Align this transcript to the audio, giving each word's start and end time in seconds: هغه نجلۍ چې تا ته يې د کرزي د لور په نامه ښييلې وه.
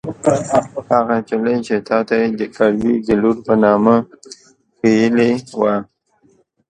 هغه 0.91 1.15
نجلۍ 1.21 1.57
چې 1.67 1.75
تا 1.87 1.97
ته 2.07 2.15
يې 2.21 2.27
د 2.39 2.41
کرزي 2.55 2.95
د 3.07 3.09
لور 3.21 3.37
په 3.45 3.53
نامه 3.63 3.95
ښييلې 4.77 5.31
وه. 5.59 5.73